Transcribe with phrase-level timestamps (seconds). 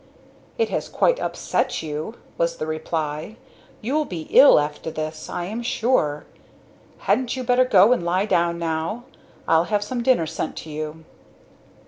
[0.57, 3.37] "It has quite upset you!" was the reply.
[3.81, 6.25] "You'll be ill after this, I am sure.
[7.05, 9.03] Hadn't you better go and lie down now?
[9.47, 11.05] I'll have some dinner sent to you."